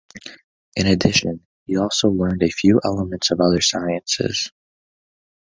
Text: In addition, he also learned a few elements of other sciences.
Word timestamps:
In 0.75 0.87
addition, 0.87 1.45
he 1.67 1.77
also 1.77 2.07
learned 2.09 2.41
a 2.41 2.49
few 2.49 2.81
elements 2.83 3.29
of 3.29 3.39
other 3.39 3.61
sciences. 3.61 4.51